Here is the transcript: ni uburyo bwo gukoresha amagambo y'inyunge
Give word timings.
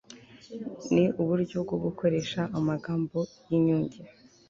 ni 0.93 1.03
uburyo 1.21 1.57
bwo 1.65 1.77
gukoresha 1.85 2.41
amagambo 2.57 3.17
y'inyunge 3.47 3.99